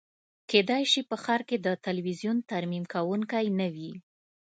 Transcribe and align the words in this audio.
کیدای 0.49 0.83
شي 0.91 1.01
په 1.09 1.15
ښار 1.23 1.41
کې 1.49 1.57
د 1.65 1.67
تلویزیون 1.85 2.37
ترمیم 2.51 2.83
کونکی 2.93 3.45
نه 3.59 3.67
وي 3.75 3.91